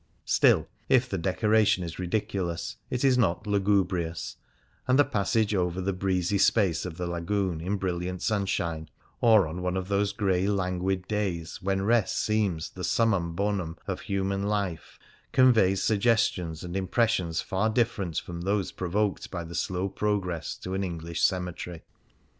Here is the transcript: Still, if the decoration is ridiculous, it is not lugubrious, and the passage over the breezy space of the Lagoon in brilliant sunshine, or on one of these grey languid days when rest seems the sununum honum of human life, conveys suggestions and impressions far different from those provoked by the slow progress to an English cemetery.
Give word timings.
Still, 0.25 0.67
if 0.89 1.07
the 1.07 1.19
decoration 1.19 1.83
is 1.83 1.99
ridiculous, 1.99 2.77
it 2.89 3.03
is 3.05 3.19
not 3.19 3.45
lugubrious, 3.45 4.37
and 4.87 4.97
the 4.97 5.05
passage 5.05 5.53
over 5.53 5.79
the 5.79 5.93
breezy 5.93 6.39
space 6.39 6.87
of 6.87 6.97
the 6.97 7.05
Lagoon 7.05 7.61
in 7.61 7.75
brilliant 7.77 8.23
sunshine, 8.23 8.89
or 9.19 9.45
on 9.45 9.61
one 9.61 9.77
of 9.77 9.89
these 9.89 10.11
grey 10.11 10.47
languid 10.47 11.07
days 11.07 11.61
when 11.61 11.83
rest 11.83 12.19
seems 12.19 12.71
the 12.71 12.81
sununum 12.81 13.35
honum 13.35 13.77
of 13.85 13.99
human 14.01 14.41
life, 14.41 14.97
conveys 15.33 15.83
suggestions 15.83 16.63
and 16.63 16.75
impressions 16.75 17.39
far 17.41 17.69
different 17.69 18.17
from 18.17 18.41
those 18.41 18.71
provoked 18.71 19.29
by 19.29 19.43
the 19.43 19.53
slow 19.53 19.87
progress 19.87 20.55
to 20.57 20.73
an 20.73 20.83
English 20.83 21.21
cemetery. 21.21 21.83